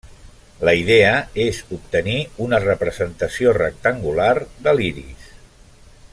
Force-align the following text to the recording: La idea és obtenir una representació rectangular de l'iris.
La 0.67 0.71
idea 0.77 1.11
és 1.43 1.59
obtenir 1.77 2.17
una 2.47 2.61
representació 2.65 3.55
rectangular 3.59 4.33
de 4.69 4.75
l'iris. 4.79 5.31